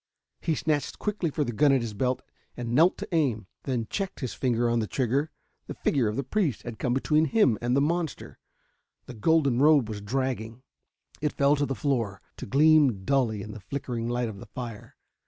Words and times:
He 0.39 0.55
snatched 0.55 0.97
quickly 0.97 1.29
for 1.29 1.43
the 1.43 1.51
gun 1.51 1.71
at 1.71 1.81
his 1.81 1.93
belt 1.93 2.23
and 2.57 2.73
knelt 2.73 2.97
to 2.97 3.07
aim 3.13 3.45
then 3.65 3.85
checked 3.87 4.21
his 4.21 4.33
finger 4.33 4.67
on 4.67 4.79
the 4.79 4.87
trigger. 4.87 5.29
The 5.67 5.75
figure 5.75 6.07
of 6.07 6.15
the 6.15 6.23
priest 6.23 6.63
had 6.63 6.79
come 6.79 6.95
between 6.95 7.25
him 7.25 7.55
and 7.61 7.77
the 7.77 7.81
monster. 7.81 8.39
The 9.05 9.13
golden 9.13 9.59
robe 9.61 9.87
was 9.87 10.01
dragging. 10.01 10.63
It 11.21 11.33
fell 11.33 11.55
to 11.55 11.67
the 11.67 11.75
floor, 11.75 12.19
to 12.37 12.47
gleam 12.47 13.05
dully 13.05 13.43
in 13.43 13.51
the 13.51 13.59
flickering 13.59 14.09
light 14.09 14.27
of 14.27 14.39
the 14.39 14.47
fire. 14.47 14.95